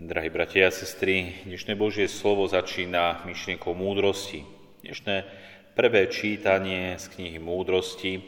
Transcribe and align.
Drahí 0.00 0.32
bratia 0.32 0.64
a 0.64 0.72
sestry, 0.72 1.44
dnešné 1.44 1.76
Božie 1.76 2.08
slovo 2.08 2.48
začína 2.48 3.20
myšlienkou 3.28 3.76
múdrosti. 3.76 4.48
Dnešné 4.80 5.28
prvé 5.76 6.08
čítanie 6.08 6.96
z 6.96 7.04
knihy 7.12 7.36
Múdrosti 7.36 8.24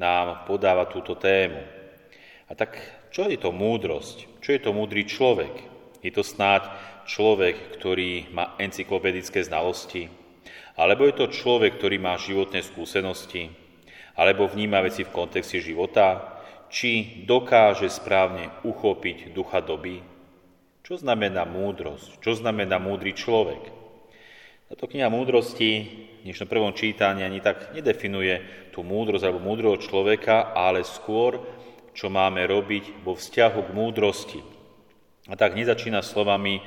nám 0.00 0.48
podáva 0.48 0.88
túto 0.88 1.20
tému. 1.20 1.60
A 2.48 2.56
tak 2.56 2.80
čo 3.12 3.28
je 3.28 3.36
to 3.36 3.52
múdrosť? 3.52 4.40
Čo 4.40 4.48
je 4.56 4.60
to 4.64 4.72
múdry 4.72 5.04
človek? 5.04 5.52
Je 6.00 6.08
to 6.08 6.24
snáď 6.24 6.72
človek, 7.04 7.76
ktorý 7.76 8.32
má 8.32 8.56
encyklopedické 8.56 9.44
znalosti? 9.44 10.08
Alebo 10.72 11.04
je 11.04 11.20
to 11.20 11.28
človek, 11.28 11.76
ktorý 11.76 12.00
má 12.00 12.16
životné 12.16 12.64
skúsenosti? 12.64 13.52
Alebo 14.16 14.48
vníma 14.48 14.80
veci 14.80 15.04
v 15.04 15.12
kontexte 15.12 15.60
života? 15.60 16.40
Či 16.72 17.28
dokáže 17.28 17.92
správne 17.92 18.48
uchopiť 18.64 19.36
ducha 19.36 19.60
doby? 19.60 20.09
Čo 20.90 21.06
znamená 21.06 21.46
múdrosť? 21.46 22.18
Čo 22.18 22.34
znamená 22.42 22.82
múdry 22.82 23.14
človek? 23.14 23.62
Táto 24.66 24.90
kniha 24.90 25.06
múdrosti 25.06 25.86
v 26.18 26.26
dnešnom 26.26 26.50
prvom 26.50 26.74
čítaní 26.74 27.22
ani 27.22 27.38
tak 27.38 27.70
nedefinuje 27.70 28.66
tú 28.74 28.82
múdrosť 28.82 29.22
alebo 29.22 29.38
múdroho 29.38 29.78
človeka, 29.78 30.50
ale 30.50 30.82
skôr, 30.82 31.46
čo 31.94 32.10
máme 32.10 32.42
robiť 32.42 33.06
vo 33.06 33.14
vzťahu 33.14 33.70
k 33.70 33.70
múdrosti. 33.70 34.42
A 35.30 35.38
tak 35.38 35.54
nezačína 35.54 36.02
slovami 36.02 36.58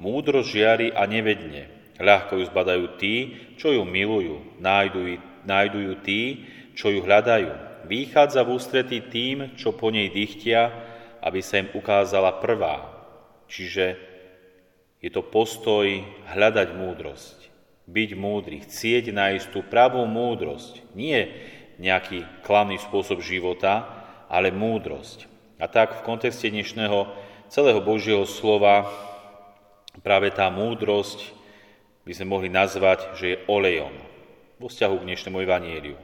múdrosť 0.00 0.48
žiari 0.48 0.88
a 0.96 1.04
nevedne. 1.04 1.68
Ľahko 2.00 2.40
ju 2.40 2.48
zbadajú 2.48 2.96
tí, 2.96 3.36
čo 3.60 3.76
ju 3.76 3.84
milujú, 3.84 4.56
nájdu, 4.56 5.20
nájdu 5.44 5.84
ju 5.84 5.94
tí, 6.00 6.20
čo 6.72 6.88
ju 6.88 7.04
hľadajú. 7.04 7.84
Vychádza 7.84 8.40
v 8.40 8.56
ústretí 8.56 9.04
tým, 9.04 9.52
čo 9.52 9.76
po 9.76 9.92
nej 9.92 10.08
dychtia, 10.08 10.72
aby 11.20 11.44
sa 11.44 11.60
im 11.60 11.68
ukázala 11.76 12.40
prvá. 12.40 12.95
Čiže 13.46 13.96
je 15.02 15.10
to 15.12 15.22
postoj 15.22 15.86
hľadať 16.34 16.68
múdrosť, 16.74 17.38
byť 17.86 18.10
múdry, 18.18 18.66
chcieť 18.66 19.14
nájsť 19.14 19.46
tú 19.54 19.62
pravú 19.62 20.02
múdrosť. 20.08 20.82
Nie 20.98 21.30
nejaký 21.78 22.24
klamný 22.42 22.80
spôsob 22.80 23.22
života, 23.22 23.86
ale 24.26 24.50
múdrosť. 24.50 25.30
A 25.62 25.70
tak 25.70 26.02
v 26.02 26.04
kontexte 26.04 26.50
dnešného 26.50 27.06
celého 27.46 27.78
Božieho 27.78 28.26
slova 28.26 28.90
práve 30.02 30.34
tá 30.34 30.50
múdrosť 30.50 31.32
by 32.02 32.12
sme 32.12 32.26
mohli 32.34 32.50
nazvať, 32.50 33.14
že 33.14 33.26
je 33.30 33.42
olejom 33.46 33.94
vo 34.58 34.66
vzťahu 34.66 34.94
k 34.98 35.06
dnešnému 35.06 35.38
evanieliu. 35.42 35.98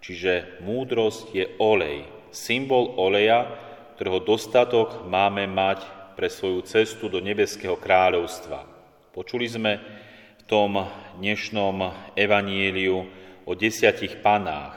Čiže 0.00 0.62
múdrosť 0.64 1.34
je 1.34 1.44
olej, 1.58 2.06
symbol 2.30 2.94
oleja, 2.96 3.50
ktorého 3.98 4.22
dostatok 4.22 5.04
máme 5.10 5.50
mať 5.50 5.82
pre 6.18 6.26
svoju 6.26 6.66
cestu 6.66 7.06
do 7.06 7.22
nebeského 7.22 7.78
kráľovstva. 7.78 8.66
Počuli 9.14 9.46
sme 9.46 9.78
v 10.34 10.42
tom 10.50 10.74
dnešnom 11.22 11.78
evanieliu 12.18 13.06
o 13.46 13.54
desiatich 13.54 14.18
panách. 14.18 14.74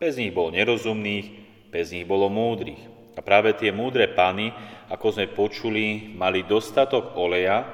Bez 0.00 0.16
nich 0.16 0.32
bolo 0.32 0.56
nerozumných, 0.56 1.28
bez 1.68 1.92
nich 1.92 2.08
bolo 2.08 2.32
múdrych. 2.32 2.80
A 3.12 3.20
práve 3.20 3.52
tie 3.60 3.68
múdre 3.68 4.08
pany, 4.16 4.48
ako 4.88 5.12
sme 5.12 5.28
počuli, 5.28 6.16
mali 6.16 6.48
dostatok 6.48 7.20
oleja, 7.20 7.68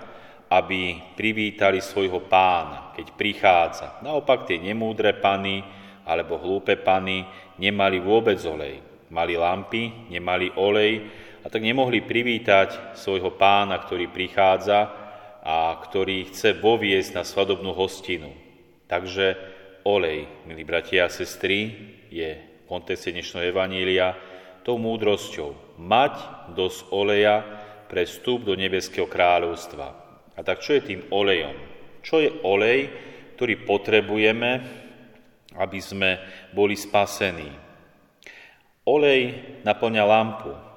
aby 0.51 1.15
privítali 1.15 1.79
svojho 1.79 2.19
pána, 2.27 2.99
keď 2.99 3.07
prichádza. 3.15 4.03
Naopak 4.03 4.51
tie 4.51 4.59
nemúdre 4.59 5.15
pany 5.15 5.63
alebo 6.03 6.35
hlúpe 6.35 6.75
pany 6.83 7.23
nemali 7.63 8.03
vôbec 8.03 8.43
olej. 8.43 8.83
Mali 9.15 9.39
lampy, 9.39 10.11
nemali 10.11 10.51
olej, 10.59 11.23
a 11.45 11.53
tak 11.53 11.61
nemohli 11.61 12.01
privítať 12.01 12.97
svojho 12.97 13.37
pána, 13.37 13.77
ktorý 13.77 14.09
prichádza 14.09 14.89
a 15.45 15.77
ktorý 15.77 16.33
chce 16.33 16.57
voviesť 16.57 17.21
na 17.21 17.23
svadobnú 17.23 17.77
hostinu. 17.77 18.33
Takže 18.89 19.37
olej, 19.85 20.25
milí 20.49 20.65
bratia 20.65 21.05
a 21.05 21.13
sestry, 21.13 21.69
je 22.09 22.41
v 22.41 22.65
kontexte 22.65 23.13
dnešného 23.13 23.53
Evanília 23.53 24.17
tou 24.65 24.81
múdrosťou. 24.81 25.77
Mať 25.77 26.49
dosť 26.57 26.81
oleja 26.97 27.45
pre 27.93 28.09
vstup 28.09 28.49
do 28.49 28.57
nebeského 28.57 29.05
kráľovstva. 29.05 29.87
A 30.33 30.41
tak 30.41 30.65
čo 30.65 30.81
je 30.81 30.97
tým 30.97 31.13
olejom? 31.13 31.53
Čo 32.01 32.25
je 32.25 32.33
olej, 32.41 32.89
ktorý 33.37 33.69
potrebujeme, 33.69 34.51
aby 35.61 35.79
sme 35.85 36.25
boli 36.57 36.73
spasení? 36.73 37.53
Olej 38.89 39.21
naplňa 39.61 40.05
lampu, 40.09 40.74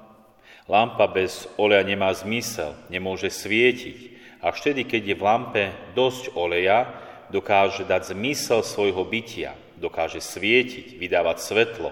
Lampa 0.68 1.08
bez 1.08 1.48
oleja 1.56 1.80
nemá 1.80 2.12
zmysel, 2.12 2.76
nemôže 2.92 3.32
svietiť. 3.32 4.20
A 4.44 4.52
vtedy, 4.52 4.84
keď 4.84 5.02
je 5.02 5.16
v 5.16 5.24
lampe 5.24 5.64
dosť 5.96 6.36
oleja, 6.36 6.92
dokáže 7.32 7.88
dať 7.88 8.12
zmysel 8.12 8.60
svojho 8.60 9.00
bytia, 9.08 9.56
dokáže 9.80 10.20
svietiť, 10.20 11.00
vydávať 11.00 11.40
svetlo. 11.40 11.90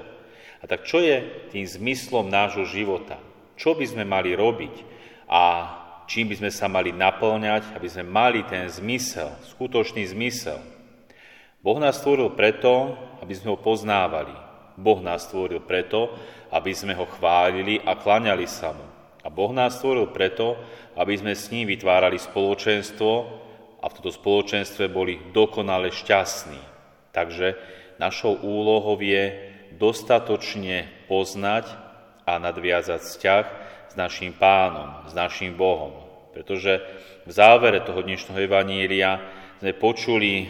A 0.60 0.64
tak 0.69 0.84
čo 0.84 1.00
je 1.00 1.25
tým 1.56 1.64
zmyslom 1.64 2.28
nášho 2.28 2.69
života? 2.69 3.16
Čo 3.56 3.72
by 3.72 3.84
sme 3.88 4.04
mali 4.04 4.37
robiť 4.37 4.75
a 5.25 5.43
čím 6.04 6.28
by 6.28 6.44
sme 6.44 6.50
sa 6.53 6.69
mali 6.69 6.93
naplňať, 6.93 7.72
aby 7.72 7.88
sme 7.88 8.04
mali 8.04 8.44
ten 8.44 8.69
zmysel, 8.69 9.32
skutočný 9.56 10.04
zmysel? 10.04 10.60
Boh 11.64 11.81
nás 11.81 11.98
stvoril 11.98 12.31
preto, 12.37 12.94
aby 13.25 13.32
sme 13.32 13.56
ho 13.56 13.58
poznávali. 13.58 14.46
Boh 14.76 15.00
nás 15.00 15.25
stvoril 15.25 15.64
preto, 15.64 16.12
aby 16.53 16.72
sme 16.76 16.92
ho 16.94 17.09
chválili 17.09 17.81
a 17.81 17.97
klaňali 17.97 18.44
sa 18.44 18.76
mu. 18.76 18.87
A 19.25 19.28
Boh 19.32 19.50
nás 19.50 19.81
stvoril 19.81 20.12
preto, 20.12 20.54
aby 20.94 21.16
sme 21.19 21.34
s 21.34 21.50
ním 21.50 21.66
vytvárali 21.66 22.20
spoločenstvo 22.20 23.12
a 23.82 23.84
v 23.88 23.94
tomto 23.98 24.12
spoločenstve 24.14 24.87
boli 24.87 25.19
dokonale 25.34 25.91
šťastní. 25.91 26.60
Takže 27.10 27.56
našou 27.98 28.37
úlohou 28.38 29.00
je 29.00 29.53
dostatočne 29.75 30.87
poznať 31.10 31.69
a 32.28 32.38
nadviazať 32.38 33.00
vzťah 33.03 33.44
s 33.91 33.94
našim 33.97 34.37
pánom, 34.37 35.08
s 35.08 35.12
našim 35.16 35.56
Bohom. 35.56 35.93
Pretože 36.37 36.84
v 37.25 37.31
závere 37.32 37.81
toho 37.81 38.04
dnešného 38.04 38.44
evanília 38.44 39.19
sme 39.58 39.72
počuli, 39.72 40.47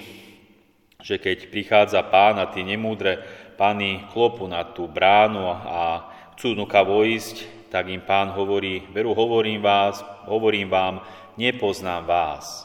že 1.02 1.20
keď 1.20 1.52
prichádza 1.52 2.00
pán 2.06 2.40
a 2.40 2.48
tie 2.48 2.64
nemúdre 2.64 3.20
páni 3.56 4.04
klopu 4.12 4.44
na 4.48 4.64
tú 4.64 4.88
bránu 4.88 5.48
a 5.48 6.08
chcú 6.36 6.52
nuka 6.52 6.84
vojsť, 6.84 7.68
tak 7.72 7.88
im 7.92 8.00
pán 8.00 8.32
hovorí, 8.32 8.84
veru 8.92 9.12
hovorím, 9.12 9.60
vás, 9.60 10.00
hovorím 10.28 10.70
vám, 10.70 11.04
nepoznám 11.36 12.04
vás. 12.08 12.64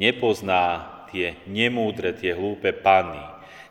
Nepozná 0.00 0.88
tie 1.12 1.36
nemúdre, 1.44 2.16
tie 2.16 2.32
hlúpe 2.32 2.72
panny. 2.72 3.20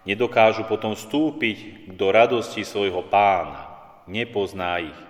Nedokážu 0.05 0.65
potom 0.69 0.93
vstúpiť 0.93 1.89
do 1.97 2.13
radosti 2.13 2.61
svojho 2.61 3.01
pána. 3.07 3.65
Nepozná 4.05 4.81
ich. 4.83 5.08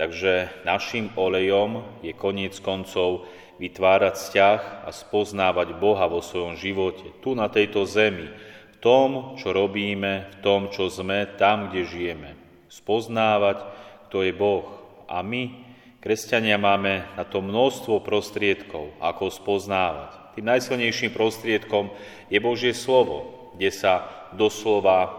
Takže 0.00 0.64
našim 0.64 1.12
olejom 1.12 2.00
je 2.00 2.16
koniec 2.16 2.56
koncov 2.64 3.28
vytvárať 3.60 4.16
vzťah 4.16 4.60
a 4.88 4.90
spoznávať 4.96 5.76
Boha 5.76 6.08
vo 6.08 6.24
svojom 6.24 6.56
živote, 6.56 7.04
tu 7.20 7.36
na 7.36 7.52
tejto 7.52 7.84
zemi, 7.84 8.32
tom, 8.80 9.36
čo 9.36 9.52
robíme, 9.52 10.32
v 10.32 10.36
tom, 10.40 10.72
čo 10.72 10.88
sme, 10.88 11.28
tam, 11.36 11.68
kde 11.68 11.84
žijeme. 11.84 12.30
Spoznávať, 12.72 13.60
kto 14.08 14.24
je 14.24 14.32
Boh. 14.32 14.64
A 15.04 15.20
my, 15.20 15.68
kresťania, 16.00 16.56
máme 16.56 17.04
na 17.12 17.28
to 17.28 17.44
množstvo 17.44 18.00
prostriedkov, 18.00 18.96
ako 19.04 19.28
spoznávať. 19.28 20.32
Tým 20.32 20.48
najsilnejším 20.48 21.12
prostriedkom 21.12 21.92
je 22.32 22.40
Božie 22.40 22.72
slovo, 22.72 23.52
kde 23.52 23.68
sa 23.68 24.08
doslova 24.32 25.12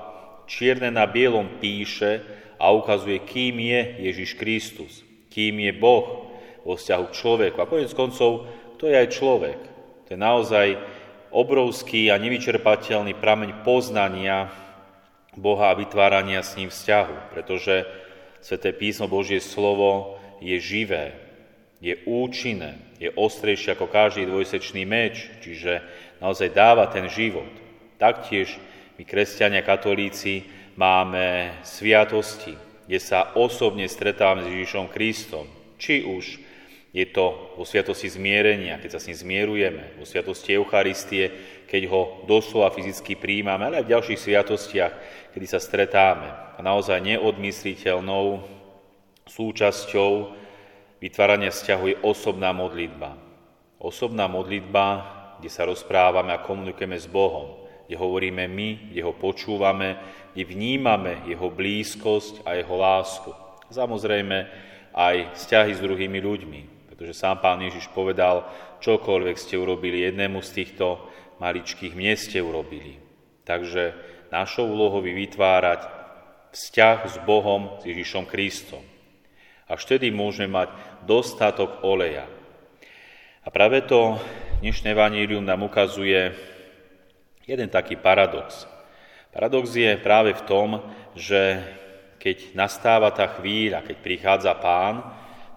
čierne 0.50 0.90
na 0.90 1.06
bielom 1.06 1.62
píše 1.62 2.41
a 2.62 2.70
ukazuje, 2.70 3.18
kým 3.26 3.58
je 3.58 3.82
Ježiš 4.06 4.38
Kristus, 4.38 5.02
kým 5.34 5.58
je 5.66 5.74
Boh 5.74 6.30
vo 6.62 6.78
vzťahu 6.78 7.06
k 7.10 7.18
človeku. 7.18 7.58
A 7.58 7.66
konec 7.66 7.90
koncov, 7.98 8.46
to 8.78 8.86
je 8.86 8.94
aj 8.94 9.10
človek. 9.10 9.60
To 10.06 10.10
je 10.14 10.20
naozaj 10.22 10.68
obrovský 11.34 12.14
a 12.14 12.22
nevyčerpateľný 12.22 13.18
prameň 13.18 13.66
poznania 13.66 14.54
Boha 15.34 15.74
a 15.74 15.80
vytvárania 15.80 16.46
s 16.46 16.54
ním 16.60 16.70
vzťahu, 16.70 17.34
pretože 17.34 17.88
Sveté 18.42 18.74
písmo 18.74 19.06
Božie 19.06 19.38
slovo 19.38 20.18
je 20.42 20.58
živé, 20.58 21.14
je 21.78 21.94
účinné, 22.10 22.78
je 22.98 23.14
ostrejšie 23.14 23.78
ako 23.78 23.86
každý 23.86 24.26
dvojsečný 24.26 24.82
meč, 24.82 25.30
čiže 25.46 25.82
naozaj 26.18 26.50
dáva 26.50 26.90
ten 26.90 27.06
život. 27.06 27.50
Taktiež 28.02 28.58
my, 28.98 29.06
kresťania 29.06 29.62
katolíci, 29.62 30.46
máme 30.76 31.58
sviatosti, 31.64 32.56
kde 32.88 33.00
sa 33.00 33.32
osobne 33.40 33.88
stretávame 33.88 34.44
s 34.44 34.52
Ježišom 34.52 34.92
Kristom, 34.92 35.48
či 35.80 36.04
už 36.04 36.40
je 36.92 37.06
to 37.08 37.56
vo 37.56 37.64
sviatosti 37.64 38.12
zmierenia, 38.12 38.76
keď 38.84 39.00
sa 39.00 39.00
s 39.00 39.08
ním 39.08 39.18
zmierujeme, 39.24 39.96
vo 39.96 40.04
sviatosti 40.04 40.60
Eucharistie, 40.60 41.32
keď 41.72 41.88
ho 41.88 42.28
doslova 42.28 42.68
fyzicky 42.76 43.16
príjmame, 43.16 43.64
ale 43.64 43.80
aj 43.80 43.86
v 43.88 43.94
ďalších 43.96 44.20
sviatostiach, 44.20 44.94
kedy 45.32 45.46
sa 45.48 45.64
stretáme. 45.64 46.28
A 46.28 46.60
naozaj 46.60 47.00
neodmysliteľnou 47.00 48.44
súčasťou 49.24 50.36
vytvárania 51.00 51.56
vzťahu 51.56 51.86
je 51.96 51.98
osobná 52.04 52.52
modlitba. 52.52 53.16
Osobná 53.80 54.28
modlitba, 54.28 54.86
kde 55.40 55.48
sa 55.48 55.64
rozprávame 55.64 56.36
a 56.36 56.44
komunikujeme 56.44 57.00
s 57.00 57.08
Bohom, 57.08 57.61
kde 57.92 58.00
hovoríme 58.00 58.48
my, 58.48 58.96
kde 58.96 59.04
ho 59.04 59.12
počúvame, 59.12 60.00
kde 60.32 60.48
vnímame 60.48 61.28
jeho 61.28 61.52
blízkosť 61.52 62.48
a 62.48 62.56
jeho 62.56 62.80
lásku. 62.80 63.36
Samozrejme 63.68 64.48
aj 64.96 65.36
vzťahy 65.36 65.76
s 65.76 65.84
druhými 65.84 66.24
ľuďmi, 66.24 66.88
pretože 66.88 67.20
sám 67.20 67.44
pán 67.44 67.60
Ježiš 67.60 67.92
povedal, 67.92 68.48
čokoľvek 68.80 69.36
ste 69.36 69.60
urobili 69.60 70.08
jednému 70.08 70.40
z 70.40 70.64
týchto 70.64 71.04
maličkých 71.44 71.92
miest 71.92 72.32
ste 72.32 72.40
urobili. 72.40 72.96
Takže 73.44 73.92
našou 74.32 74.72
úlohou 74.72 75.04
je 75.04 75.12
vytvárať 75.12 75.84
vzťah 76.56 76.98
s 77.12 77.16
Bohom, 77.28 77.76
s 77.84 77.92
Ježišom 77.92 78.24
Kristom. 78.24 78.88
A 79.68 79.76
vtedy 79.76 80.16
môžeme 80.16 80.48
mať 80.48 80.72
dostatok 81.04 81.84
oleja. 81.84 82.24
A 83.44 83.52
práve 83.52 83.84
to 83.84 84.16
dnešné 84.64 84.96
vanílium 84.96 85.44
nám 85.44 85.68
ukazuje 85.68 86.51
jeden 87.46 87.70
taký 87.70 87.98
paradox. 87.98 88.70
Paradox 89.32 89.72
je 89.72 89.96
práve 89.98 90.36
v 90.36 90.44
tom, 90.44 90.70
že 91.16 91.64
keď 92.22 92.54
nastáva 92.54 93.10
tá 93.10 93.26
chvíľa, 93.40 93.82
keď 93.82 93.98
prichádza 93.98 94.54
pán, 94.60 95.02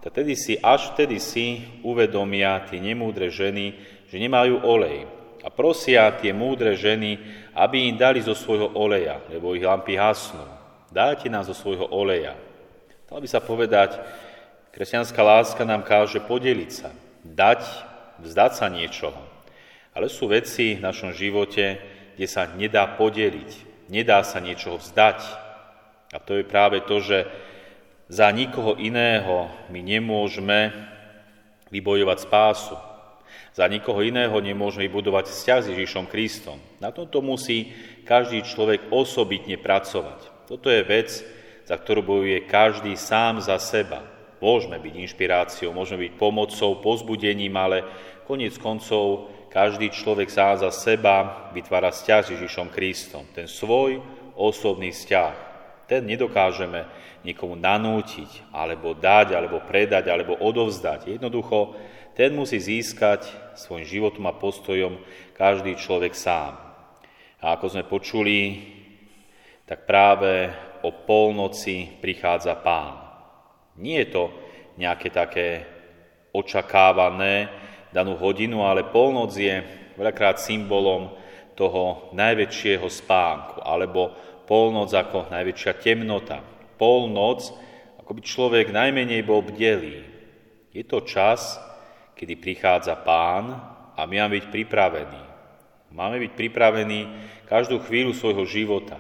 tak 0.00 0.20
tedy 0.20 0.36
si, 0.36 0.60
až 0.60 0.92
vtedy 0.92 1.16
si 1.16 1.64
uvedomia 1.81 2.60
tie 2.69 2.76
nemúdre 2.76 3.32
ženy, 3.32 3.72
že 4.08 4.16
nemajú 4.20 4.60
olej. 4.60 5.08
A 5.44 5.52
prosia 5.52 6.08
tie 6.16 6.32
múdre 6.32 6.72
ženy, 6.72 7.20
aby 7.52 7.92
im 7.92 7.96
dali 8.00 8.20
zo 8.25 8.32
svojho 8.32 8.72
oleja, 8.76 9.20
lebo 9.28 9.52
ich 9.52 9.64
lampy 9.64 9.96
hasnú. 9.96 10.44
Dajte 10.88 11.28
nám 11.28 11.44
zo 11.44 11.52
svojho 11.52 11.88
oleja. 11.92 12.36
Dalo 13.08 13.20
by 13.20 13.28
sa 13.28 13.44
povedať, 13.44 14.00
kresťanská 14.72 15.20
láska 15.20 15.62
nám 15.69 15.84
káže 15.84 16.20
podeliť 16.25 16.70
sa, 16.72 16.88
dať, 17.25 17.60
vzdať 18.25 18.52
sa 18.56 18.66
niečoho. 18.72 19.20
Ale 19.94 20.11
sú 20.11 20.26
veci 20.26 20.75
v 20.75 20.85
našom 20.85 21.14
živote, 21.14 21.79
kde 22.19 22.26
sa 22.26 22.50
nedá 22.50 22.87
podeliť, 22.99 23.50
nedá 23.91 24.26
sa 24.26 24.43
niečoho 24.43 24.82
vzdať, 24.82 25.44
a 26.14 26.23
to 26.23 26.38
je 26.38 26.44
práve 26.46 26.79
to, 26.87 27.02
že 27.02 27.26
za 28.06 28.31
nikoho 28.31 28.79
iného 28.79 29.50
my 29.67 29.81
nemôžeme 29.82 30.70
vybojovať 31.75 32.19
spásu. 32.23 32.79
Za 33.50 33.67
nikoho 33.67 33.99
iného 34.02 34.35
nemôžeme 34.38 34.87
vybudovať 34.87 35.26
vzťah 35.26 35.61
s 35.62 35.70
Ježišom 35.75 36.06
Kristom. 36.06 36.62
Na 36.79 36.94
tomto 36.94 37.19
musí 37.19 37.75
každý 38.06 38.46
človek 38.46 38.94
osobitne 38.94 39.58
pracovať. 39.58 40.46
Toto 40.46 40.70
je 40.70 40.87
vec, 40.87 41.11
za 41.67 41.75
ktorú 41.75 42.06
bojuje 42.06 42.46
každý 42.46 42.94
sám 42.94 43.43
za 43.43 43.58
seba. 43.58 44.06
Môžeme 44.44 44.76
byť 44.76 44.93
inšpiráciou, 45.00 45.73
môžeme 45.73 46.05
byť 46.05 46.20
pomocou, 46.20 46.85
pozbudením, 46.85 47.56
ale 47.56 47.88
koniec 48.29 48.61
koncov 48.61 49.32
každý 49.49 49.88
človek 49.88 50.29
sám 50.29 50.61
za 50.61 50.69
seba 50.69 51.49
vytvára 51.56 51.88
vzťah 51.88 52.20
s 52.20 52.32
Ježišom 52.37 52.69
Kristom. 52.69 53.25
Ten 53.32 53.49
svoj 53.49 54.05
osobný 54.37 54.93
vzťah 54.93 55.55
ten 55.85 56.00
nedokážeme 56.08 56.88
nikomu 57.25 57.56
nanútiť, 57.56 58.52
alebo 58.52 58.96
dať, 58.96 59.37
alebo 59.37 59.61
predať, 59.64 60.08
alebo 60.08 60.37
odovzdať. 60.41 61.20
Jednoducho, 61.20 61.76
ten 62.17 62.32
musí 62.32 62.56
získať 62.56 63.29
svojim 63.56 63.85
životom 63.85 64.25
a 64.29 64.37
postojom 64.37 64.96
každý 65.37 65.76
človek 65.76 66.17
sám. 66.17 66.56
A 67.44 67.56
ako 67.56 67.67
sme 67.69 67.85
počuli, 67.85 68.64
tak 69.69 69.85
práve 69.85 70.52
o 70.85 70.93
polnoci 70.93 72.00
prichádza 72.00 72.56
pán. 72.61 73.04
Nie 73.79 74.06
je 74.06 74.09
to 74.15 74.25
nejaké 74.79 75.11
také 75.11 75.49
očakávané 76.35 77.50
danú 77.94 78.19
hodinu, 78.19 78.67
ale 78.67 78.91
polnoc 78.91 79.31
je 79.35 79.62
veľakrát 79.94 80.43
symbolom 80.43 81.15
toho 81.55 82.11
najväčšieho 82.11 82.87
spánku, 82.91 83.62
alebo 83.62 84.11
polnoc 84.50 84.91
ako 84.91 85.31
najväčšia 85.31 85.73
temnota. 85.79 86.43
Polnoc, 86.75 87.55
ako 88.03 88.11
by 88.11 88.21
človek 88.21 88.75
najmenej 88.75 89.23
bol 89.23 89.47
bdelý. 89.47 90.03
Je 90.75 90.82
to 90.82 91.06
čas, 91.06 91.55
kedy 92.19 92.35
prichádza 92.35 92.99
pán 92.99 93.55
a 93.94 94.00
my 94.11 94.27
máme 94.27 94.43
byť 94.43 94.47
pripravení. 94.50 95.23
Máme 95.94 96.19
byť 96.19 96.32
pripravení 96.35 97.06
každú 97.47 97.79
chvíľu 97.87 98.11
svojho 98.11 98.43
života. 98.50 98.99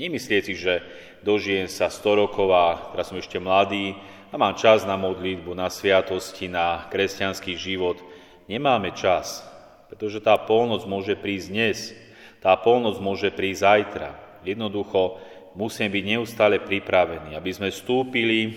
Nemyslieť 0.00 0.42
si, 0.48 0.56
že 0.56 0.80
dožijem 1.20 1.68
sa 1.68 1.92
100 1.92 2.24
rokov 2.24 2.48
a 2.56 2.96
teraz 2.96 3.12
som 3.12 3.20
ešte 3.20 3.36
mladý 3.36 3.92
a 4.32 4.40
mám 4.40 4.56
čas 4.56 4.88
na 4.88 4.96
modlitbu, 4.96 5.52
na 5.52 5.68
sviatosti, 5.68 6.48
na 6.48 6.88
kresťanský 6.88 7.52
život. 7.60 8.00
Nemáme 8.48 8.96
čas, 8.96 9.44
pretože 9.92 10.24
tá 10.24 10.40
polnoc 10.40 10.88
môže 10.88 11.20
prísť 11.20 11.46
dnes, 11.52 11.92
tá 12.40 12.56
polnoc 12.56 12.96
môže 12.96 13.28
prísť 13.28 13.60
zajtra. 13.60 14.10
Jednoducho 14.40 15.20
musíme 15.52 15.92
byť 15.92 16.04
neustále 16.16 16.56
pripravení, 16.64 17.36
aby 17.36 17.50
sme 17.52 17.68
vstúpili, 17.68 18.56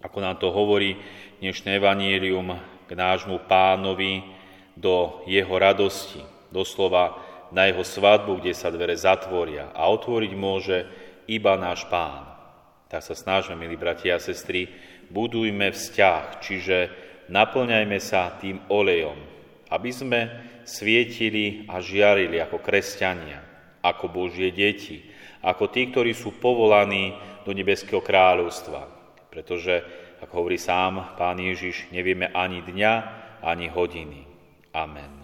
ako 0.00 0.16
nám 0.16 0.40
to 0.40 0.48
hovorí 0.48 0.96
dnešné 1.44 1.76
evanílium, 1.76 2.56
k 2.84 2.90
nášmu 2.92 3.44
pánovi 3.44 4.24
do 4.76 5.24
jeho 5.28 5.56
radosti, 5.60 6.24
doslova 6.48 7.20
na 7.54 7.70
jeho 7.70 7.86
svadbu, 7.86 8.42
kde 8.42 8.52
sa 8.52 8.74
dvere 8.74 8.98
zatvoria 8.98 9.70
a 9.70 9.86
otvoriť 9.86 10.32
môže 10.34 10.84
iba 11.30 11.54
náš 11.54 11.86
pán. 11.86 12.26
Tak 12.90 13.00
sa 13.00 13.14
snažme, 13.14 13.54
milí 13.54 13.78
bratia 13.78 14.18
a 14.18 14.22
sestry, 14.22 14.68
budujme 15.08 15.70
vzťah, 15.70 16.42
čiže 16.42 16.76
naplňajme 17.30 17.98
sa 18.02 18.34
tým 18.42 18.58
olejom, 18.66 19.16
aby 19.70 19.90
sme 19.94 20.20
svietili 20.66 21.64
a 21.70 21.78
žiarili 21.78 22.42
ako 22.42 22.58
kresťania, 22.60 23.40
ako 23.80 24.10
Božie 24.10 24.50
deti, 24.50 25.06
ako 25.44 25.70
tí, 25.70 25.88
ktorí 25.92 26.12
sú 26.16 26.36
povolaní 26.40 27.14
do 27.44 27.52
nebeského 27.52 28.00
kráľovstva. 28.00 28.88
Pretože, 29.28 29.84
ako 30.24 30.32
hovorí 30.44 30.56
sám 30.56 31.14
Pán 31.20 31.36
Ježiš, 31.36 31.92
nevieme 31.92 32.32
ani 32.32 32.64
dňa, 32.64 32.92
ani 33.44 33.68
hodiny. 33.68 34.24
Amen. 34.72 35.23